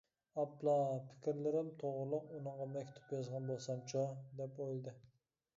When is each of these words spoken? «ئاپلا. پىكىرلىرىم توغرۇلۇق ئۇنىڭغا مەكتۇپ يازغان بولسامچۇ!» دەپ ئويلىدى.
«ئاپلا. 0.43 0.73
پىكىرلىرىم 1.09 1.69
توغرۇلۇق 1.83 2.33
ئۇنىڭغا 2.39 2.69
مەكتۇپ 2.79 3.15
يازغان 3.19 3.47
بولسامچۇ!» 3.53 4.07
دەپ 4.41 4.59
ئويلىدى. 4.65 4.99